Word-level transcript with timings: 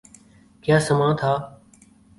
کیا 0.63 0.77
سماں 0.87 1.13
تھا۔ 1.19 1.33